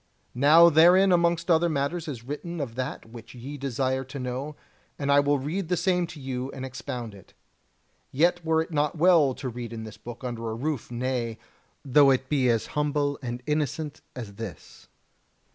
Now 0.33 0.71
herein 0.71 1.11
amongst 1.11 1.51
other 1.51 1.69
matters 1.69 2.07
is 2.07 2.23
written 2.23 2.59
of 2.59 2.73
that 2.73 3.11
which 3.11 3.35
ye 3.35 3.55
desire 3.55 4.03
to 4.05 4.17
know, 4.17 4.55
and 4.97 5.11
I 5.11 5.19
will 5.19 5.37
read 5.37 5.67
the 5.69 5.77
same 5.77 6.07
to 6.07 6.19
you 6.19 6.49
and 6.53 6.65
expound 6.65 7.13
it. 7.13 7.35
Yet 8.11 8.43
were 8.43 8.63
it 8.63 8.71
not 8.71 8.97
well 8.97 9.35
to 9.35 9.47
read 9.47 9.71
in 9.71 9.83
this 9.83 9.97
book 9.97 10.23
under 10.23 10.49
a 10.49 10.55
roof, 10.55 10.89
nay, 10.89 11.37
though 11.85 12.09
it 12.09 12.29
be 12.29 12.49
as 12.49 12.65
humble 12.73 13.19
and 13.21 13.43
innocent 13.45 14.01
as 14.15 14.33
this. 14.37 14.87